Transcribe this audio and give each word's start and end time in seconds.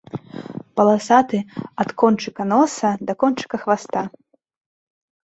Паласаты 0.79 1.39
ад 1.81 1.89
кончыка 1.99 2.43
носа 2.51 2.91
да 3.05 3.13
кончыка 3.21 3.57
хваста. 3.63 4.03